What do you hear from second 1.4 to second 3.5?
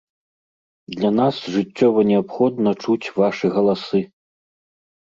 жыццёва неабходна чуць вашы